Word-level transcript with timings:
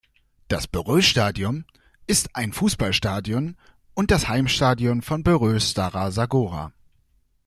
Das 0.47 0.65
Beroe-Stadion 0.67 1.63
ist 2.07 2.35
ein 2.35 2.53
Fußballstadion 2.53 3.55
und 3.93 4.09
das 4.09 4.27
Heimstadion 4.27 5.03
von 5.03 5.21
Beroe 5.21 5.59
Stara 5.61 6.09
Sagora. 6.09 6.73